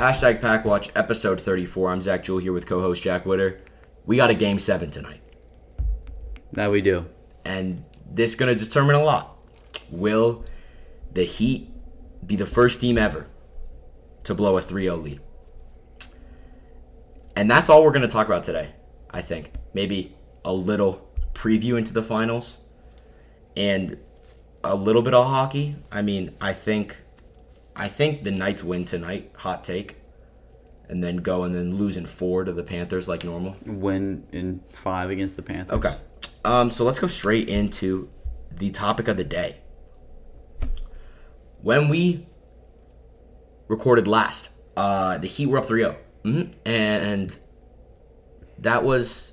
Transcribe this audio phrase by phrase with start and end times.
[0.00, 1.90] Hashtag Packwatch, episode 34.
[1.90, 3.60] I'm Zach Jewell here with co host Jack Witter.
[4.06, 5.20] We got a game seven tonight,
[6.52, 7.04] That we do.
[7.44, 9.36] and this is going to determine a lot.
[9.90, 10.42] Will
[11.12, 11.70] the Heat
[12.26, 13.26] be the first team ever
[14.24, 15.20] to blow a 3 0 lead?
[17.36, 18.70] And that's all we're going to talk about today,
[19.10, 19.52] I think.
[19.74, 22.56] Maybe a little preview into the finals
[23.54, 23.98] and
[24.64, 25.76] a little bit of hockey.
[25.92, 26.96] I mean, I think
[27.80, 29.96] I think the Knights win tonight, hot take.
[30.90, 33.56] And then go and then lose in four to the Panthers like normal.
[33.64, 35.78] Win in five against the Panthers.
[35.78, 35.96] Okay.
[36.44, 38.10] Um, so let's go straight into
[38.52, 39.56] the topic of the day.
[41.62, 42.26] When we
[43.68, 45.96] recorded last, uh, the Heat were up 3 0.
[46.24, 46.52] Mhm.
[46.66, 47.34] And
[48.58, 49.32] that was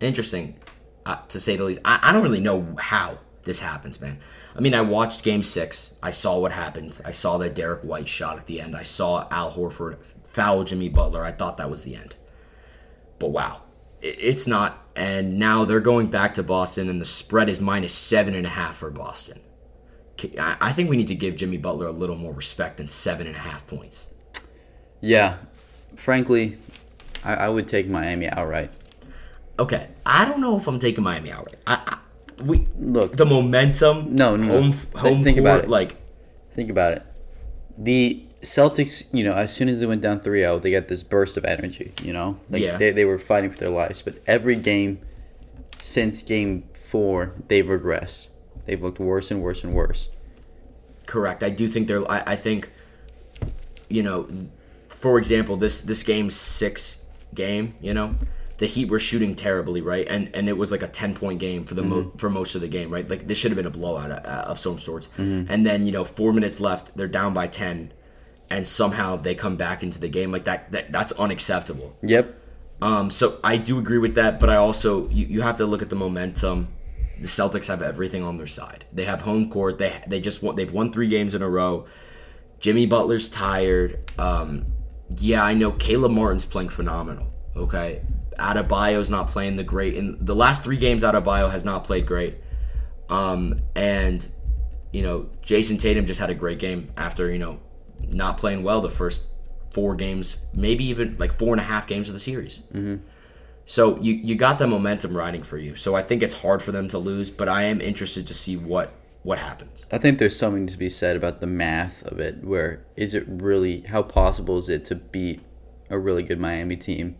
[0.00, 0.56] interesting,
[1.06, 1.80] uh, to say the least.
[1.86, 4.18] I, I don't really know how this happens, man.
[4.54, 5.94] I mean, I watched game six.
[6.02, 7.00] I saw what happened.
[7.04, 8.76] I saw that Derrick White shot at the end.
[8.76, 11.24] I saw Al Horford foul Jimmy Butler.
[11.24, 12.14] I thought that was the end.
[13.18, 13.62] But wow,
[14.00, 14.78] it's not.
[14.94, 18.50] And now they're going back to Boston, and the spread is minus seven and a
[18.50, 19.40] half for Boston.
[20.38, 23.26] I I think we need to give Jimmy Butler a little more respect than seven
[23.26, 24.08] and a half points.
[25.00, 25.36] Yeah.
[25.96, 26.58] Frankly,
[27.24, 28.70] I, I would take Miami outright.
[29.58, 31.58] Okay, I don't know if I'm taking Miami outright.
[31.66, 31.98] I, I
[32.44, 34.14] we Look, the momentum.
[34.14, 35.70] No, no, home home think court, about it.
[35.70, 35.96] Like
[36.54, 37.02] think about it.
[37.78, 41.02] The Celtics, you know, as soon as they went down 3 0, they got this
[41.02, 42.38] burst of energy, you know?
[42.50, 42.76] Like, Yeah.
[42.76, 44.02] they, they were fighting for their lives.
[44.02, 44.98] But every game
[45.78, 48.26] since game four, they've regressed.
[48.66, 50.08] They've looked worse and worse and worse.
[51.06, 51.42] Correct.
[51.42, 52.08] I do think they're.
[52.10, 52.70] I, I think,
[53.88, 54.28] you know,
[54.88, 57.02] for example, this this game six
[57.34, 58.14] game, you know,
[58.62, 60.06] the Heat were shooting terribly, right?
[60.08, 62.60] And and it was like a ten point game for the mo- for most of
[62.60, 63.10] the game, right?
[63.10, 65.10] Like this should have been a blowout uh, of some sorts.
[65.16, 67.92] And then you know, four minutes left, they're down by ten,
[68.50, 70.70] and somehow they come back into the game like that.
[70.70, 71.96] that that's unacceptable.
[72.02, 72.38] Yep.
[72.80, 75.82] Um, so I do agree with that, but I also you, you have to look
[75.82, 76.68] at the momentum.
[77.18, 78.84] The Celtics have everything on their side.
[78.92, 79.78] They have home court.
[79.78, 81.86] They they just won, they've won three games in a row.
[82.60, 84.08] Jimmy Butler's tired.
[84.20, 84.66] Um,
[85.18, 87.26] yeah, I know Caleb Martin's playing phenomenal.
[87.56, 88.02] Okay,
[88.42, 89.94] Adebayo's not playing the great.
[89.94, 92.36] In the last three games, Adebayo has not played great.
[93.08, 94.26] Um, and
[94.92, 97.60] you know, Jayson Tatum just had a great game after you know
[98.08, 99.22] not playing well the first
[99.70, 102.58] four games, maybe even like four and a half games of the series.
[102.72, 102.96] Mm-hmm.
[103.64, 105.76] So you you got the momentum riding for you.
[105.76, 108.56] So I think it's hard for them to lose, but I am interested to see
[108.56, 108.92] what
[109.22, 109.86] what happens.
[109.92, 112.42] I think there's something to be said about the math of it.
[112.42, 113.82] Where is it really?
[113.82, 115.40] How possible is it to beat
[115.90, 117.16] a really good Miami team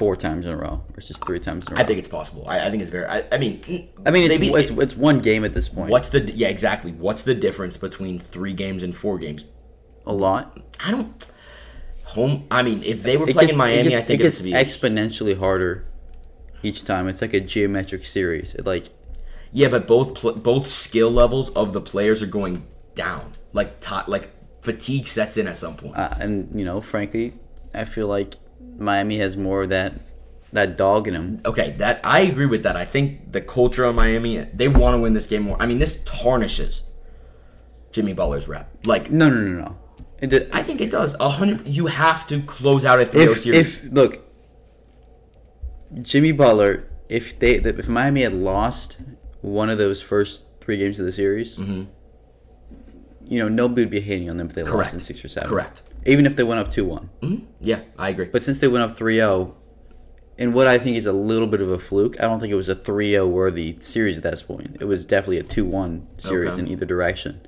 [0.00, 1.80] four times in a row versus three times in a row?
[1.82, 2.42] I think it's possible.
[2.52, 3.06] I, I think it's very.
[3.16, 3.54] I, I mean,
[4.06, 5.90] I mean, it's, maybe it's, it- it's one game at this point.
[5.90, 6.92] what's the yeah exactly?
[6.92, 9.44] What's the difference between three games and four games?
[10.06, 10.58] a lot?
[10.86, 11.26] I don't.
[12.16, 12.46] Home.
[12.50, 14.62] I mean, if they were It playing gets- Miami, gets, I think it it's gets
[14.78, 15.84] exponentially harder
[16.62, 17.06] each time.
[17.08, 18.54] It's like a geometric series.
[18.54, 18.86] It like
[19.52, 23.30] yeah, but both pl- both skill levels of the players are going down.
[23.52, 24.30] Like ti like
[24.62, 25.96] fatigue sets in at some point.
[25.96, 27.26] uh, and you know, frankly,
[27.74, 28.34] I feel like
[28.80, 29.94] Miami has more of that
[30.52, 31.40] that dog in them.
[31.44, 32.76] Okay, that I agree with that.
[32.76, 35.56] I think the culture of Miami, they want to win this game more.
[35.60, 36.82] I mean, this tarnishes
[37.92, 38.68] Jimmy Butler's rep.
[38.84, 39.78] Like, No, no, no, no.
[40.20, 41.14] It, did- I think it does.
[41.20, 41.68] A hundred.
[41.68, 43.84] You have to close out a 3-0 series.
[43.84, 44.18] if look,
[46.02, 48.98] Jimmy Butler, if they if Miami had lost
[49.42, 54.28] one of those first three games of the series, you know, nobody would be hating
[54.30, 54.96] on them if they lost Mm-hmm.
[54.96, 55.48] In six or seven.
[55.48, 55.82] Correct.
[56.06, 57.10] Even if they went up two one.
[57.60, 58.26] yeah, I agree.
[58.26, 59.52] But since they went up 3-0,
[60.38, 62.56] in what I think is a little bit of a fluke, I don't think it
[62.56, 64.78] was a 3-0 worthy series at that point.
[64.80, 66.62] It was definitely a 2-1 series Okay.
[66.62, 67.46] in either direction.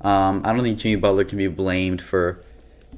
[0.00, 2.40] Um, I don't think Jimmy Butler can be blamed for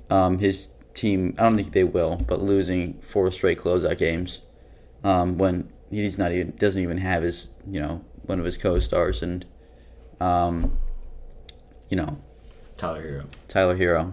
[0.08, 1.34] um, his team.
[1.38, 4.40] I don't think they will, but losing four straight closeout games
[5.02, 9.20] um, when he's not even doesn't even have his you know one of his co-stars
[9.22, 9.44] and
[10.20, 10.78] um,
[11.88, 12.18] you know
[12.76, 13.26] Tyler Herro.
[13.48, 14.12] Tyler Herro.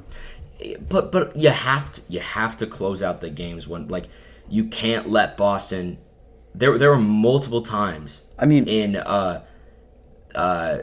[0.87, 4.05] But but you have to you have to close out the games when like
[4.49, 5.97] you can't let Boston.
[6.53, 9.43] There there were multiple times I mean, in uh
[10.33, 10.77] uh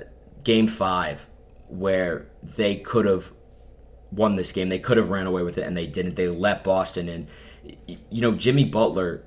[0.44, 1.26] game five
[1.68, 3.32] where they could have
[4.12, 4.68] won this game.
[4.68, 6.16] They could have ran away with it, and they didn't.
[6.16, 7.28] They let Boston in.
[8.10, 9.24] You know, Jimmy Butler.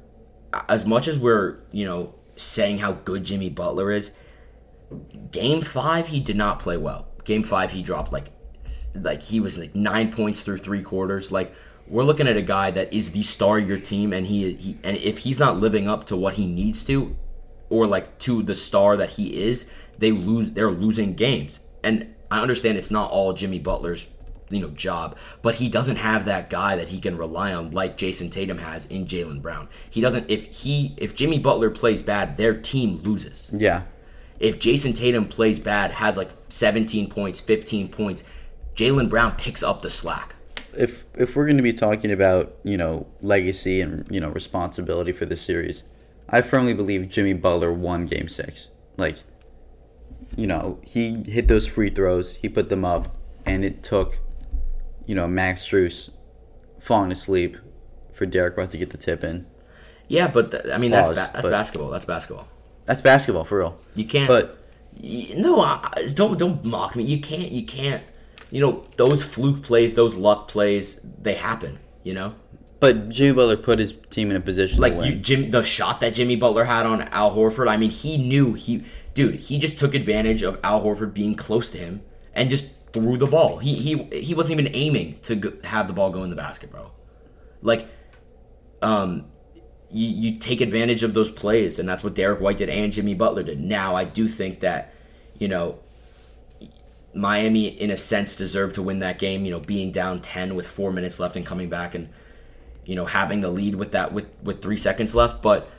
[0.68, 4.12] As much as we're you know saying how good Jimmy Butler is,
[5.32, 7.08] game five he did not play well.
[7.24, 8.32] Game five he dropped like
[8.96, 11.32] like he was like nine points through three quarters.
[11.32, 11.54] Like
[11.88, 14.78] we're looking at a guy that is the star of your team, and he, he
[14.84, 17.16] and if he's not living up to what he needs to,
[17.70, 20.52] or like to the star that he is, they lose.
[20.52, 24.08] They're losing games, and I understand it's not all Jimmy Butler's
[24.50, 27.98] you know job, but he doesn't have that guy that he can rely on like
[27.98, 29.70] Jayson Tatum has in Jaylen Brown.
[29.90, 30.30] He doesn't.
[30.30, 33.52] If he if Jimmy Butler plays bad, their team loses.
[33.54, 33.84] Yeah.
[34.40, 38.24] If Jayson Tatum plays bad, has like 17 points, 15 points,
[38.80, 40.36] Jaylen Brown picks up the slack.
[40.74, 45.12] If if we're going to be talking about you know legacy and you know responsibility
[45.12, 45.84] for this series,
[46.30, 48.70] I firmly believe Jimmy Butler won Game Six.
[48.96, 49.18] Like,
[50.38, 53.16] you know, he hit those free throws, he put them up,
[53.46, 54.18] and it took,
[55.06, 56.10] you know, Max Strus
[56.80, 57.58] falling asleep
[58.14, 59.46] for Derrick White to get the tip in.
[60.08, 61.90] Yeah, but th- I mean that's ba- that's basketball.
[61.90, 62.48] That's basketball.
[62.86, 63.78] That's basketball for real.
[63.96, 64.30] You can't.
[64.30, 64.56] But
[65.02, 67.04] Y- No, I- don't don't mock me.
[67.04, 67.52] You can't.
[67.52, 68.04] You can't.
[68.50, 71.80] You know those fluke plays, those luck plays, they happen.
[72.04, 72.36] You know,
[72.80, 75.16] but Jimmy Butler put his team in a position like you.
[75.16, 77.70] Jim, the shot that Jimmy Butler had on Al Horford.
[77.70, 79.44] I mean, he knew he, dude.
[79.44, 82.02] He just took advantage of Al Horford being close to him
[82.34, 83.58] and just threw the ball.
[83.60, 86.72] He he he wasn't even aiming to go, have the ball go in the basket,
[86.72, 86.92] bro.
[87.62, 87.88] Like,
[88.82, 89.26] um,
[89.92, 93.14] you, you take advantage of those plays, and that's what Derrick White did and Jimmy
[93.14, 93.60] Butler did.
[93.60, 94.94] Now, I do think that,
[95.38, 95.80] you know,
[97.14, 99.46] Miami, in a sense, deserved to win that game.
[99.46, 102.10] You know, being down ten with four minutes left and coming back and,
[102.86, 105.70] you know, having the lead with that with with three seconds left, but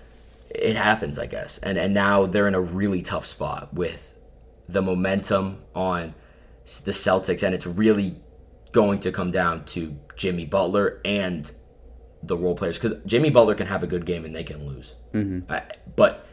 [0.51, 1.59] it happens, I guess.
[1.59, 4.15] And and now they're in a really tough spot with
[4.69, 6.15] the momentum on
[6.85, 8.17] the Celtics, and it's really
[8.73, 11.51] going to come down to Jimmy Butler and
[12.23, 14.95] the role players because Jimmy Butler can have a good game and they can lose.
[15.13, 15.53] Mm-hmm.
[15.97, 16.27] But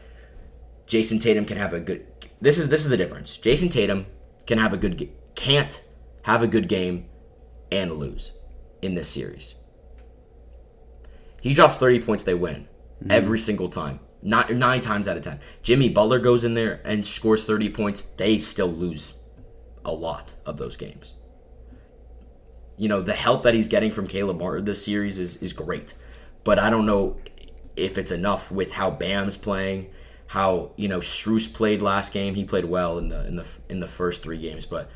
[0.86, 2.06] Jayson Tatum can have a good.
[2.40, 3.36] This is this is the difference.
[3.38, 4.06] Jayson Tatum
[4.48, 5.84] can have a good can't
[6.22, 7.04] have a good game
[7.70, 8.32] and lose
[8.80, 9.54] in this series.
[11.40, 12.66] He drops thirty points, they win
[12.98, 13.10] mm-hmm.
[13.10, 14.00] every single time.
[14.22, 15.38] Not nine times out of ten.
[15.62, 18.02] Jimmy Butler goes in there and scores thirty points.
[18.02, 19.12] They still lose
[19.84, 21.14] a lot of those games.
[22.78, 25.92] You know the help that he's getting from Caleb Martin this series is is great,
[26.42, 27.20] but I don't know
[27.76, 29.90] if it's enough with how Bam's playing,
[30.28, 32.34] how you know Strus played last game.
[32.34, 34.90] He played well in the in the in the first three games, but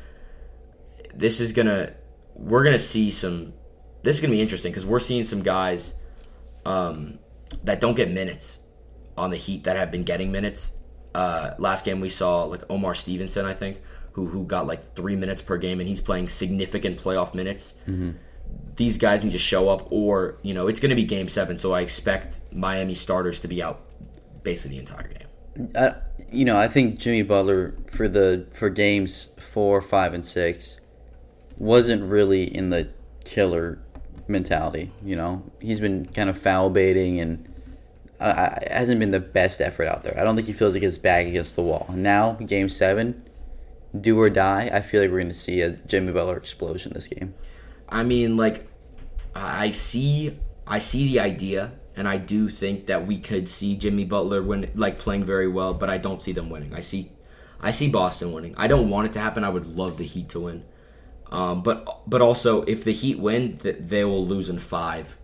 [1.13, 1.93] this is gonna
[2.35, 3.53] we're gonna see some.
[4.03, 5.95] This is gonna be interesting because we're seeing some guys
[6.65, 7.19] um,
[7.63, 8.59] that don't get minutes
[9.17, 10.71] on the Heat that have been getting minutes.
[11.15, 13.81] Uh, last game we saw like Omar Stevenson, I think,
[14.11, 17.75] who who got like three minutes per game, and he's playing significant playoff minutes.
[18.75, 21.57] These guys need to show up, or you know, it's going to be Game Seven,
[21.57, 23.81] so I expect Miami starters to be out
[24.43, 25.22] basically the entire game.
[25.75, 25.95] I,
[26.31, 30.77] you know, I think Jimmy Butler for the for games four, five, and six
[31.57, 32.89] wasn't really in the
[33.23, 33.79] killer
[34.27, 34.91] mentality.
[35.03, 37.47] You know, he's been kind of foul baiting and
[38.19, 40.17] hasn't been the best effort out there.
[40.19, 41.89] I don't think he feels like his back against the wall.
[41.93, 43.23] Now, game seven,
[43.99, 44.69] do or die.
[44.73, 47.33] I feel like we're going to see a Jimmy Butler explosion this game.
[47.89, 48.67] I mean, like,
[49.35, 54.05] I see, I see the idea, and I do think that we could see Jimmy
[54.05, 56.73] Butler win, like playing very well, but I don't see them winning.
[56.73, 57.11] I see,
[57.59, 58.55] I see Boston winning.
[58.57, 59.43] I don't want it to happen.
[59.43, 60.63] I would love the Heat to win,
[61.31, 65.17] um, but but also if the Heat win, th- they will lose in five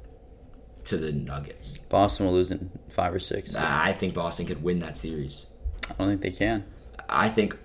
[0.86, 1.78] to the Nuggets.
[1.90, 3.56] Boston will lose in five or six.
[3.56, 5.46] I think Boston could win that series.
[5.90, 6.66] I don't think they can.
[7.08, 7.58] I think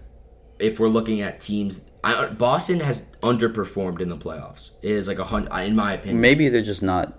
[0.58, 4.70] if we're looking at teams, I, Boston has underperformed in the playoffs.
[4.82, 6.20] It is like a hundred, in my opinion.
[6.20, 7.18] Maybe they're just not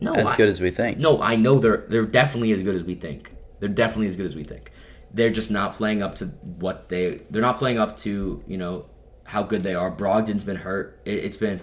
[0.00, 0.98] no, as I- good as we think.
[0.98, 3.32] No, I know they're they're definitely as good as we think.
[3.58, 4.72] They're definitely as good as we think.
[5.12, 8.86] They're just not playing up to what they they're not playing up to, you know,
[9.24, 9.90] how good they are.
[9.90, 11.00] Brogdon's been hurt.
[11.04, 11.60] It, it's been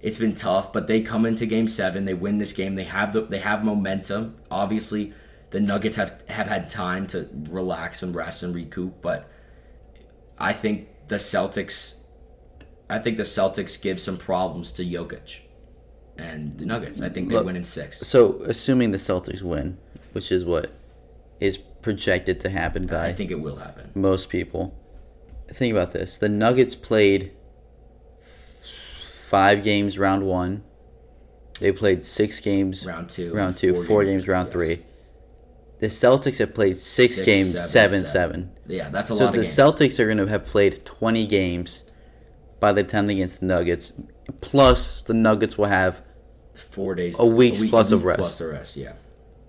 [0.00, 2.74] it's been tough, but they come into game 7, they win this game.
[2.74, 4.36] They have the they have momentum.
[4.50, 5.12] Obviously,
[5.50, 9.30] the Nuggets have have had time to relax and rest and recoup, but
[10.38, 11.96] I think the Celtics
[12.88, 15.40] I think the Celtics give some problems to Jokic
[16.20, 17.00] and the Nuggets.
[17.02, 17.98] I think they Look, win in 6.
[18.00, 19.78] So, assuming the Celtics win,
[20.12, 20.72] which is what
[21.40, 23.90] is projected to happen by I think it will happen.
[23.94, 24.78] most people,
[25.48, 27.32] think about this: the Nuggets played
[29.02, 30.62] five games round one.
[31.60, 34.52] They played six games Round two, round two, four four games, games, round yes.
[34.54, 34.82] three.
[35.80, 38.04] The Celtics have played six, Six, games, seven, seven, seven.
[38.04, 38.50] seven.
[38.66, 39.56] Yeah, that's a So lot the games.
[39.56, 41.84] Celtics are going to have played twenty games
[42.60, 43.92] by the time against the Nuggets.
[44.40, 46.02] Plus, the Nuggets will have
[46.60, 48.18] Four days, A week plus of rest.
[48.18, 48.76] plus the rest.
[48.76, 48.92] Yeah,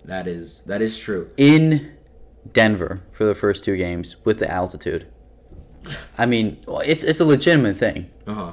[0.04, 1.30] that is that is true.
[1.36, 1.92] in
[2.52, 5.06] Denver for the first two games with the altitude.
[6.18, 8.52] I mean, it's it's a legitimate thing, Uh huh.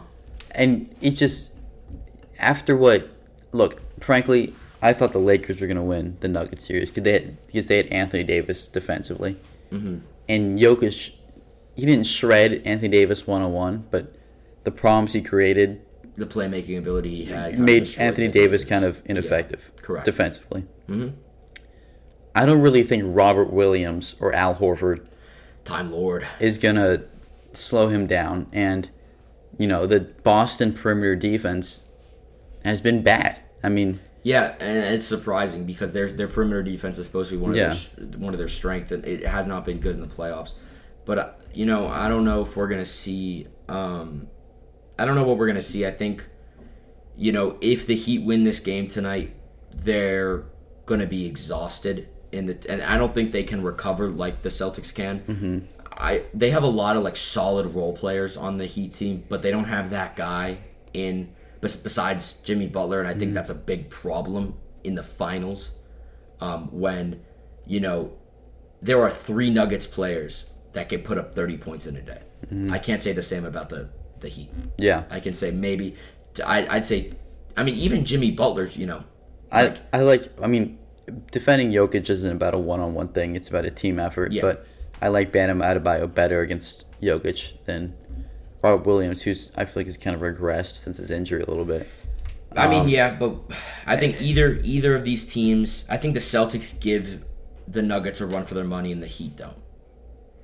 [0.51, 1.51] and it just
[2.39, 3.07] after what
[3.51, 7.13] look, frankly, I thought the Lakers were going to win the Nuggets series because they
[7.13, 9.37] had, because they had Anthony Davis defensively,
[9.71, 9.97] Mm-hmm.
[10.27, 11.11] and Jokic,
[11.75, 14.15] he didn't shred Anthony Davis one on one, but
[14.63, 15.81] the problems he created
[16.19, 20.05] the playmaking ability he had made Anthony Davis kind of ineffective correct.
[20.05, 20.65] defensively.
[20.89, 21.13] Mhm.
[22.35, 25.05] I don't really think Robert Williams or Al Horford
[25.65, 26.25] Time Lord.
[26.39, 27.03] is gonna
[27.53, 28.89] slow him down, and
[29.57, 31.83] you know the Boston perimeter defense
[32.63, 33.39] has been bad.
[33.63, 37.41] I mean, Yeah, and it's surprising because their their perimeter defense is supposed to be
[37.41, 37.73] one of Yeah.
[37.97, 40.53] their one of their strengths, and it has not been good in the playoffs.
[41.05, 43.47] But uh, you know, I don't know if we're gonna see.
[43.67, 44.27] Um,
[44.99, 45.85] I don't know what we're gonna see.
[45.85, 46.27] I think,
[47.15, 49.35] you know, if the Heat win this game tonight,
[49.73, 50.43] they're
[50.85, 54.93] gonna be exhausted in the, and I don't think they can recover like the Celtics
[54.93, 55.19] can.
[55.21, 55.59] Mm-hmm.
[55.93, 59.41] I they have a lot of like solid role players on the Heat team, but
[59.41, 60.59] they don't have that guy
[60.93, 65.71] in besides Jimmy Butler, and I think that's a big problem in the finals.
[66.41, 67.21] Um, when
[67.65, 68.13] you know
[68.81, 72.21] there are three Nuggets players that can put up thirty points in a day.
[72.71, 73.89] I can't say the same about the
[74.21, 74.49] the Heat.
[74.77, 75.95] yeah, I can say maybe
[76.45, 77.13] I, I'd say,
[77.57, 79.03] I mean even Jimmy Butler's you know
[79.51, 80.23] I I like.
[80.41, 80.77] I mean,
[81.31, 84.31] defending Jokic isn't about a one-on-one thing; it's about a team effort.
[84.31, 84.41] Yeah.
[84.43, 84.67] But
[85.01, 87.95] I like Bam Adebayo better against Jokic than
[88.61, 91.65] Robert Williams, who's I feel like has kind of regressed since his injury a little
[91.65, 91.87] bit.
[92.55, 93.37] I Um, mean, yeah, but
[93.85, 95.85] I think either either of these teams.
[95.89, 97.23] I think the Celtics give
[97.67, 99.57] the Nuggets a run for their money, and the Heat don't.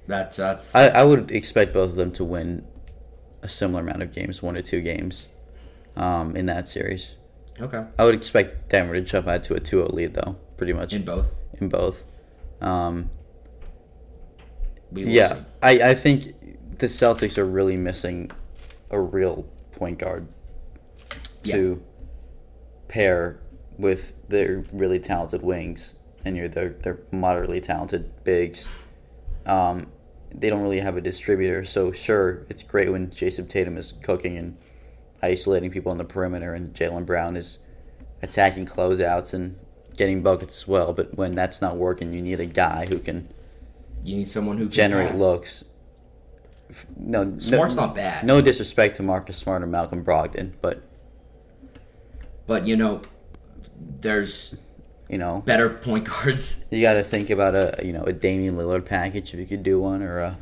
[0.08, 0.74] That's that's.
[0.76, 2.66] I, I would expect both of them to win
[3.46, 5.28] a similar amount of games, one or two games,
[5.96, 7.16] um, in that series.
[7.62, 7.86] okay.
[7.98, 11.06] I would expect Denver to jump out to a 2-0 lead, though, pretty much In
[11.06, 11.32] both?
[11.62, 12.04] in, both.
[12.60, 13.12] Um,
[14.92, 15.40] yeah, see.
[15.62, 16.34] I, I think
[16.80, 18.32] the Celtics are really missing
[18.90, 20.28] a real point guard
[21.44, 21.84] to
[22.88, 23.40] pair
[23.78, 28.68] with their really talented wings and your their, their moderately talented bigs.
[29.46, 29.92] Um,
[30.40, 34.38] they don't really have a distributor, so sure, it's great when Jayson Tatum is cooking
[34.38, 34.58] and
[35.22, 37.60] isolating people on the perimeter, and Jaylen Brown is
[38.22, 39.58] attacking closeouts and
[39.98, 40.94] getting buckets as well.
[40.94, 43.30] But when that's not working, you need a guy who can
[44.04, 45.20] You need someone who can generate pass.
[45.20, 45.64] looks.
[46.98, 48.26] No, Smart's no, not bad.
[48.26, 50.82] No disrespect to Marcus Smart or Malcolm Brogdon, but
[52.48, 53.02] but you know,
[54.02, 54.58] there's
[55.10, 56.64] you know, better point guards.
[56.72, 59.64] you got to think about a you know a Damian Lillard package if you could
[59.64, 60.38] do one, or a.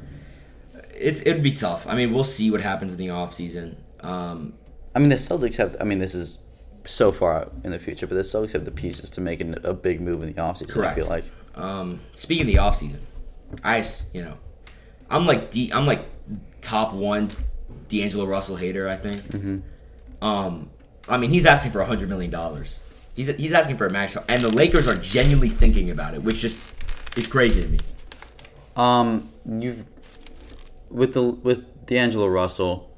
[0.96, 1.88] It's it'd be tough.
[1.88, 3.76] I mean, we'll see what happens in the offseason.
[4.02, 4.54] Um,
[4.96, 5.76] I mean, the Celtics have.
[5.82, 6.38] I mean, this is
[6.86, 9.74] so far in the future, but the Celtics have the pieces to make an, a
[9.74, 10.70] big move in the offseason.
[10.70, 10.96] I Correct.
[10.96, 11.26] feel like.
[11.56, 13.00] Um, speaking of the offseason,
[13.64, 14.38] I you know,
[15.10, 16.06] I'm like D, I'm like
[16.62, 17.30] top one
[17.90, 18.88] D'Angelo Russell hater.
[18.88, 19.18] I think.
[19.18, 20.26] Mm-hmm.
[20.26, 20.70] Um,
[21.08, 22.80] I mean, he's asking for a hundred million dollars.
[23.16, 26.40] He's he's asking for a max, and the Lakers are genuinely thinking about it, which
[26.40, 26.58] just
[27.16, 27.80] is crazy to me.
[28.76, 29.84] Um, you've
[30.90, 32.90] with the with D'Angelo Russell,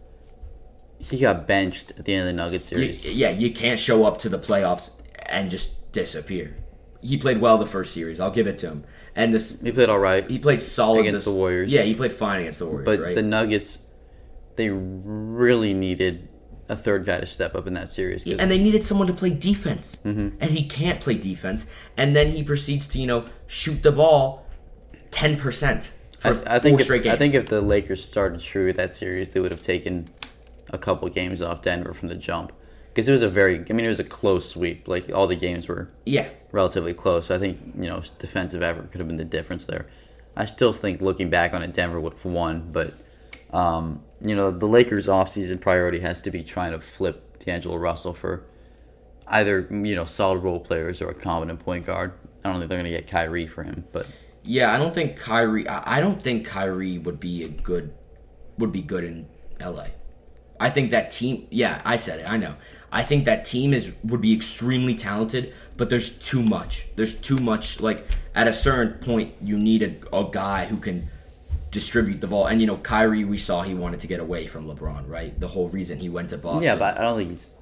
[0.99, 3.05] he got benched at the end of the Nuggets You- series.
[3.05, 4.91] yeah, you can't show up to the playoffs
[5.25, 6.55] and just disappear.
[7.01, 8.19] He played well the first series.
[8.19, 8.83] I'll give it to him.
[9.15, 10.29] And this, he played all right.
[10.29, 11.71] he played solid Against this- the Warriors.
[11.71, 12.85] Yeah, he played fine against the Warriors.
[12.85, 13.15] But right?
[13.15, 13.79] the Nuggets,
[14.55, 16.27] they really needed
[16.67, 18.23] a third guy to step up in that series.
[18.23, 20.29] 'cause- and they needed someone to play defense, Mm-hmm.
[20.39, 21.65] and he can't play defense.
[21.97, 24.45] And then he proceeds to you know shoot the ball
[25.11, 27.13] ten percent for I, I think four if, games.
[27.15, 30.05] I think if the Lakers started true that series, they would have taken
[30.71, 32.51] a couple games off Denver from the jump
[32.93, 33.63] because it was a very.
[33.69, 34.87] I mean, it was a close sweep.
[34.87, 37.27] Like all the games were yeah, relatively close.
[37.27, 39.85] So I think you know defensive effort could have been the difference there.
[40.35, 42.93] I still think looking back on it, Denver would have won, but
[43.53, 48.13] um, you know the Lakers' offseason priority has to be trying to flip D'Angelo Russell
[48.13, 48.45] for
[49.27, 52.13] either you know solid role players or a competent point guard.
[52.43, 54.07] I don't think they're going to get Kyrie for him, but
[54.43, 54.73] yeah.
[54.73, 55.67] I don't think Kyrie.
[55.67, 57.93] I don't think Kyrie would be a good
[58.57, 59.27] would be good in
[59.59, 59.91] L.A.
[60.59, 61.47] I think that team.
[61.49, 62.29] Yeah, I said it.
[62.29, 62.55] I know.
[62.91, 66.87] I think that team is would be extremely talented, but there's too much.
[66.95, 67.81] There's too much.
[67.81, 71.09] Like at a certain point, you need a, a guy who can
[71.75, 72.47] distribute the ball.
[72.47, 75.39] And you know, Kyrie, we saw he wanted to get away from LeBron, right?
[75.39, 76.63] The whole reason he went to Boston.
[76.63, 77.55] yeah, but I don't think he's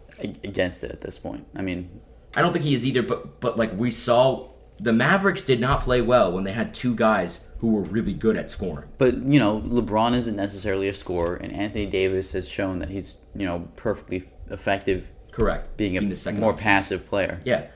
[0.43, 1.45] against it at this point.
[1.55, 1.99] I mean,
[2.35, 3.03] I don't think he is either.
[3.03, 6.95] But but like we saw, the Mavericks did not play well when they had two
[6.95, 8.87] guys who were really good at scoring.
[8.97, 13.17] But you know, LeBron isn't necessarily a scorer, and Anthony Davis has shown that he's
[13.35, 15.75] you know perfectly effective Correct.
[15.77, 16.63] being a the second more option.
[16.63, 17.41] passive player.
[17.43, 17.67] Yeah.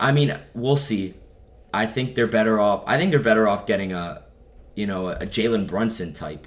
[0.00, 1.14] I mean, we'll see.
[1.72, 2.82] I think they're better off.
[2.86, 4.23] I think they're better off getting a,
[4.74, 6.46] you know, a, Jalen Brunson type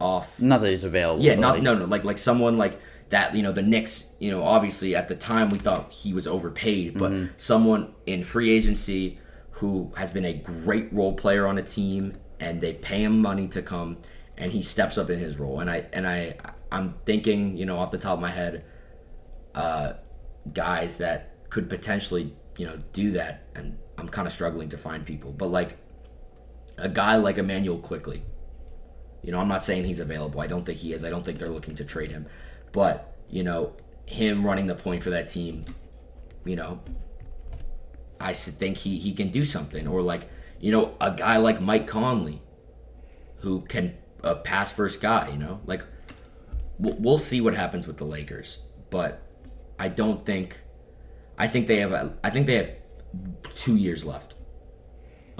[0.00, 0.40] off.
[0.40, 1.22] Not that he's available.
[1.22, 2.78] Yeah, not like, no no like like someone like
[3.10, 3.34] that.
[3.34, 4.14] You know, the Knicks.
[4.18, 7.32] You know, obviously at the time we thought he was overpaid, but Mm-hmm.
[7.36, 9.18] someone in free agency
[9.52, 13.46] who has been a great role player on a team, and they pay him money
[13.48, 13.98] to come,
[14.38, 15.60] and he steps up in his role.
[15.60, 16.36] And I and I
[16.72, 18.64] I'm thinking, you know, off the top of my head,
[19.54, 19.94] uh,
[20.52, 23.42] guys that could potentially, you know, do that.
[23.54, 25.32] And I'm kind of struggling to find people.
[25.32, 25.76] But like
[26.80, 28.22] a guy like Immanuel Quickley,
[29.22, 30.40] you know, I'm not saying he's available.
[30.40, 31.04] I don't think he is.
[31.04, 32.26] I don't think they're looking to trade him.
[32.72, 33.74] But, you know,
[34.06, 35.64] him running the point for that team,
[36.44, 36.80] you know,
[38.18, 39.86] I think he, he can do something.
[39.86, 42.40] Or like, you know, a guy like Mike Conley,
[43.40, 45.60] who can a pass first guy, you know?
[45.66, 45.84] Like,
[46.78, 48.62] we'll, we'll see what happens with the Lakers.
[48.88, 49.22] But
[49.78, 50.60] I don't think,
[51.38, 52.70] I think they have, I think they have
[53.54, 54.34] two years left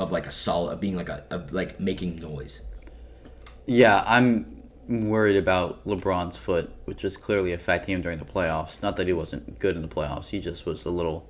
[0.00, 2.62] of like a solid, of being like a, of like making noise.
[3.66, 8.82] Yeah, I'm worried about LeBron's foot, which is clearly affecting him during the playoffs.
[8.82, 11.28] Not that he wasn't good in the playoffs, he just was a little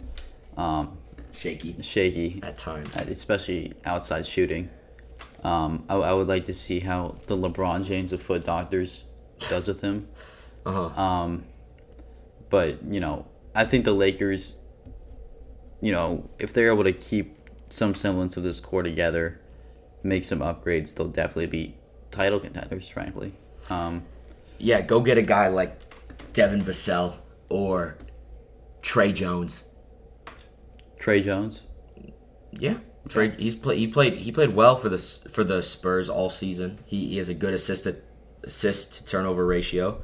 [0.56, 0.96] um,
[1.32, 2.96] Shaky shaky, at times.
[2.96, 4.70] especially outside shooting.
[5.42, 9.04] Um, I, I would like to see how the LeBron James of foot doctors
[9.48, 10.08] does with him.
[10.66, 10.88] Uh-huh.
[11.02, 11.44] Um,
[12.50, 13.24] but you know,
[13.54, 14.56] I think the Lakers,
[15.80, 17.39] you know, if they're able to keep
[17.70, 19.40] some semblance of this core together,
[20.02, 21.76] make some upgrades, they'll definitely be
[22.10, 22.88] title contenders.
[22.88, 23.32] Frankly,
[23.70, 24.04] um,
[24.58, 25.80] Yeah, go get a guy like
[26.32, 27.16] Devin Vassell
[27.48, 27.96] or
[28.82, 29.74] Tre Jones.
[30.98, 31.62] Tre Jones.
[32.52, 32.74] Yeah,
[33.08, 33.30] Tre.
[33.30, 34.14] He's play, He played.
[34.18, 36.80] He played well for the for the Spurs all season.
[36.84, 37.96] He, he has a good assist to,
[38.42, 40.02] assist to turnover ratio.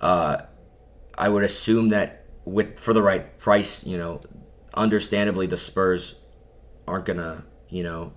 [0.00, 0.42] Uh,
[1.16, 4.20] I would assume that with for the right price, you know,
[4.74, 6.20] understandably the Spurs
[6.88, 8.12] aren't gonna, you know,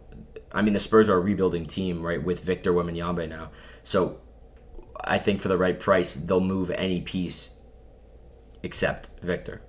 [0.52, 2.22] I mean the Spurs are a rebuilding team, right?
[2.22, 3.52] With Victor Wembanyama now,
[3.84, 4.22] so
[5.04, 7.52] I think for the right price they'll move any piece
[8.64, 9.62] except Victor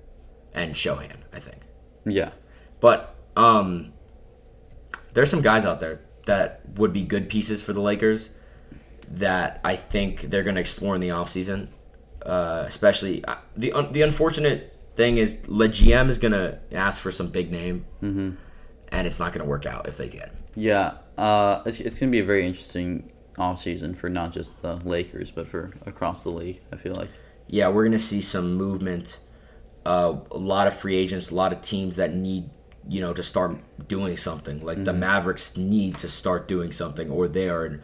[0.55, 1.17] and Sochan.
[1.33, 1.63] I think.
[2.05, 2.33] Yeah,
[2.81, 3.93] But um,
[5.15, 8.31] there's some guys out there that would be good pieces for the Lakers
[9.09, 11.69] that I think they're going to explore in the offseason.
[12.25, 17.03] Uh, especially uh, the un- the unfortunate thing is Le GM is going to ask
[17.03, 18.31] for some big name, mm-hmm.
[18.93, 20.37] And it's not going to work out if they get him.
[20.55, 20.95] yeah.
[21.19, 25.47] Uh, it's, it's gonna be a very interesting offseason for not just the Lakers, but
[25.47, 26.61] for across the league.
[26.73, 27.11] I feel like.
[27.49, 29.19] Yeah, we're going to see some movement.
[29.85, 32.49] Uh, a lot of free agents, a lot of teams that need
[32.89, 34.65] you know to start doing something.
[34.65, 37.83] Like the Mavericks need to start doing something, or they are in,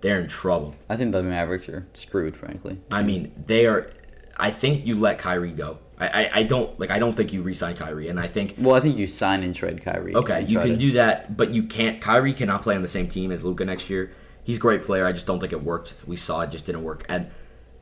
[0.00, 0.76] they're in trouble.
[0.88, 2.80] I think the Mavericks are screwed, frankly.
[2.90, 3.90] I mean, they are.
[4.36, 5.78] I think you let Kyrie go.
[6.00, 6.90] I, I, I don't like.
[6.90, 9.54] I don't think you re-sign Kyrie, and I think Well, I think you sign and
[9.54, 10.14] trade Kyrie.
[10.14, 12.00] okay, you can to- do that, but you can't.
[12.00, 14.12] Kyrie cannot play on the same team as Luka next year.
[14.44, 15.04] He's a great player.
[15.04, 15.94] I just don't think it worked.
[16.06, 17.30] We saw it just didn't work, and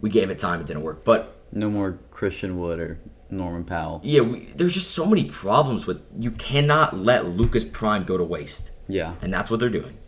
[0.00, 0.60] we gave it time.
[0.60, 2.98] It didn't work, but no more Christian Wood or
[3.28, 4.00] Norman Powell.
[4.02, 6.00] yeah, we, there's just so many problems with.
[6.18, 8.70] You cannot let Luka's prime go to waste.
[8.88, 9.98] Yeah, and that's what they're doing.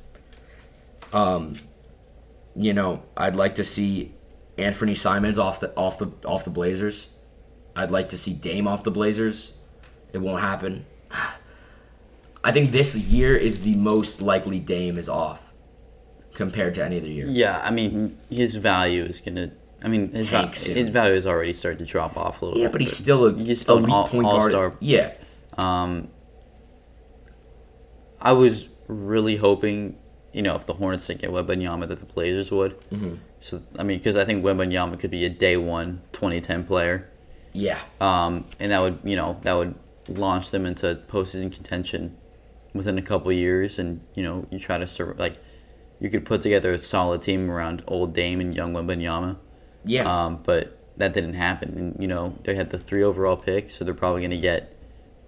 [1.13, 1.57] Um,
[2.57, 4.15] you know, I'd like to see
[4.57, 7.09] Anfernee Simons off the off the off the Blazers.
[7.79, 9.53] I'd like to see Dame off the Blazers.
[10.13, 10.85] It won't happen.
[12.43, 15.53] I think this year is the most likely Dame is off
[16.35, 17.27] compared to any other year.
[17.29, 17.61] yeah.
[17.65, 19.53] I mean, his value is gonna.
[19.83, 22.55] I mean, his, va- his value has already started to drop off a little.
[22.57, 22.63] Bit.
[22.63, 24.43] Yeah, bit, but he's still a He's still elite all- point guard.
[24.55, 24.75] all-star.
[24.81, 25.13] Yeah,
[25.57, 26.09] Um,
[28.21, 29.97] I was really hoping,
[30.33, 32.81] you know, if the Hornets didn't get Wembanyama, that the Blazers would.
[32.91, 33.15] Mm-hmm.
[33.41, 37.09] So I mean, because I think Wembanyama could be a day one 2010 player,
[37.53, 39.75] yeah, um, and that would you know that would
[40.09, 42.17] launch them into postseason contention
[42.75, 45.39] within a couple years, and you know you try to serve like
[46.01, 49.37] you could put together a solid team around old Dame and young Wembanyama.
[49.85, 50.05] yeah.
[50.25, 51.77] Um, but that didn't happen.
[51.77, 54.77] And, you know, they had the three overall pick, so they're probably going to get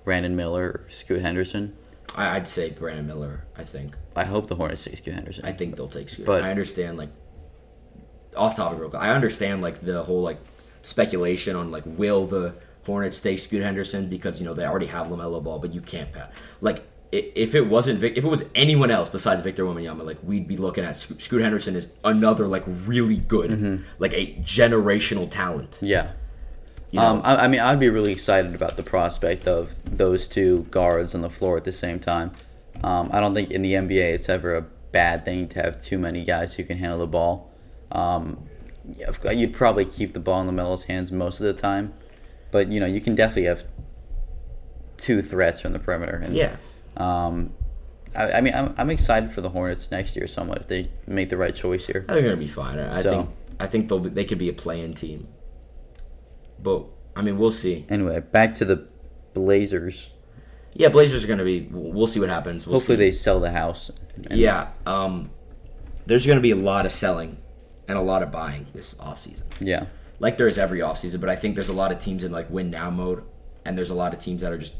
[0.05, 1.77] Brandon Miller or Scoot Henderson.
[2.17, 3.47] I'd say Brandon Miller.
[3.57, 3.97] I think.
[4.17, 5.45] I hope the Hornets take Scoot Henderson.
[5.45, 6.27] I think they'll take Scooter.
[6.27, 7.11] But- I understand like
[8.37, 9.03] off topic real quick.
[9.03, 10.39] I understand like the whole like
[10.83, 12.55] speculation on like will the
[12.87, 16.11] Hornets take Scoot Henderson because you know they already have LaMelo Ball, but you can't
[16.11, 16.29] pass.
[16.61, 20.49] Like if it wasn't Vic, if it was anyone else besides Victor Wembanyama, like we'd
[20.49, 25.79] be looking at Sco- Scoot Henderson is another like really good, like a generational talent.
[25.83, 26.13] yeah.
[26.91, 27.07] You know?
[27.07, 31.15] Um, I, I mean, I'd be really excited about the prospect of those two guards
[31.15, 32.33] on the floor at the same time.
[32.83, 35.99] Um, I don't think in the NBA it's ever a bad thing to have too
[35.99, 37.53] many guys who can handle the ball.
[37.93, 38.49] Um,
[38.97, 41.93] yeah, you'd probably keep the ball in LaMelo's hands most of the time,
[42.51, 43.65] but you know you can definitely have
[44.97, 46.17] two threats from the perimeter.
[46.17, 46.57] And, yeah,
[46.97, 47.55] Um,
[48.15, 51.31] I, I mean, I'm, I'm excited for the Hornets next year somewhat if they make
[51.31, 52.05] the right choice here.
[52.09, 52.79] They're gonna be fine.
[52.79, 53.29] I, I So- think
[53.61, 55.29] I think they'll be, they could be a play-in team,
[56.63, 56.85] but
[57.17, 57.87] I mean we'll see.
[57.89, 58.87] Anyway, back to the
[59.35, 60.11] Blazers.
[60.73, 61.69] Yeah, Blazers are gonna be.
[61.71, 62.67] We'll see what happens.
[62.67, 63.05] We'll Hopefully see.
[63.05, 63.91] they sell the house.
[64.17, 65.31] And- Yeah, um,
[66.07, 67.37] there's going to be a lot of selling
[67.91, 69.43] and a lot of buying this offseason.
[69.61, 69.87] Yeah.
[70.21, 72.49] like there is every offseason, but I think there's a lot of teams in like
[72.51, 73.25] win now mode,
[73.65, 74.75] and there's a lot of teams that are just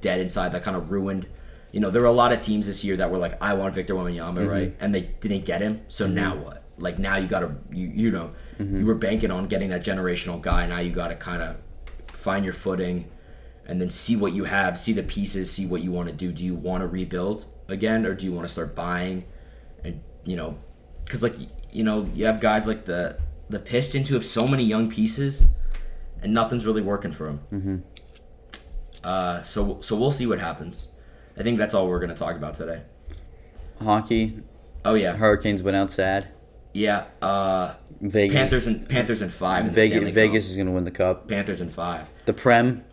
[0.00, 1.26] dead inside that kind of ruined.
[1.72, 3.74] You know, there were a lot of teams this year that were like, I want
[3.74, 4.48] Victor Wembanyama, mm-hmm.
[4.48, 4.76] right?
[4.80, 5.82] And they didn't get him.
[5.88, 6.14] So mm-hmm.
[6.14, 6.64] now what?
[6.78, 8.78] Like now you got to you you know mm-hmm.
[8.78, 10.66] you were banking on getting that generational guy.
[10.66, 11.56] Now you got to kind of
[12.12, 13.10] find your footing,
[13.66, 16.30] and then see what you have, see the pieces, see what you want to do.
[16.30, 19.24] Do you want to rebuild again, or do you want to start buying?
[19.82, 20.56] And you know,
[21.04, 21.34] because like
[21.72, 23.18] you know you have guys like the
[23.50, 25.48] the Pistons who have so many young pieces,
[26.22, 27.40] and nothing's really working for them.
[27.52, 27.76] Mm-hmm.
[29.04, 30.88] Uh, so so we'll see what happens.
[31.38, 32.82] I think that's all we're gonna talk about today.
[33.80, 34.40] Hockey,
[34.84, 36.28] Oh yeah, Hurricanes went out sad.
[36.72, 37.04] yeah.
[37.22, 39.66] Uh, Vegas, Panthers and Panthers and five.
[39.66, 40.50] In Vegas, Vegas Cup.
[40.50, 41.26] is going to win the cup.
[41.28, 42.08] Panthers and five.
[42.26, 42.84] The Prem,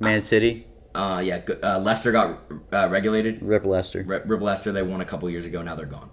[0.00, 1.40] Man City, Uh, yeah.
[1.62, 2.40] Uh, Leicester got
[2.72, 3.42] uh, regulated.
[3.42, 4.02] Rip Leicester.
[4.02, 5.62] Rib Leicester, they won a couple years ago.
[5.62, 6.10] Now they're gone.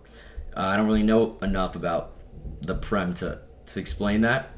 [0.60, 2.16] Uh, I don't really know enough about
[2.62, 4.50] the Prem to to explain that.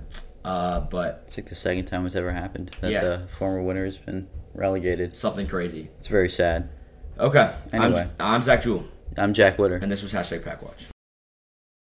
[0.43, 3.01] Uh, but It's like the second time it's ever happened that Yeah.
[3.03, 5.15] the former winner has been relegated.
[5.15, 5.89] something crazy.
[5.99, 6.69] It's very sad.
[7.19, 7.53] Okay.
[7.71, 8.09] Anyway.
[8.19, 8.85] I'm, I'm Zach Jewell,
[9.17, 9.75] I'm Jack Witter.
[9.75, 10.87] and this was hashtag Pack Watch.